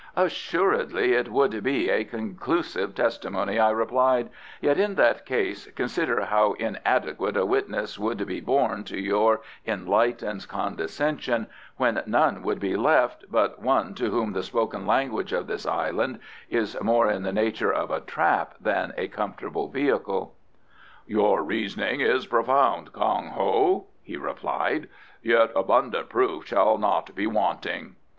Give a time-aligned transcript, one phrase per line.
[0.15, 6.53] "Assuredly it would be a conclusive testimony," I replied; "yet in that case consider how
[6.53, 11.45] inadequate a witness could be borne to your enlightened condescension,
[11.77, 16.19] when none would be left but one to whom the spoken language of this Island
[16.49, 20.33] is more in the nature of a trap than a comfortable vehicle."
[21.05, 24.89] "Your reasoning is profound, Kong Ho," he replied,
[25.21, 27.97] "yet abundant proof shall not be wanting."